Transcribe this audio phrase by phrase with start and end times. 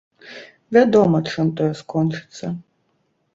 [0.77, 2.51] Вядома, чым тое скончыцца.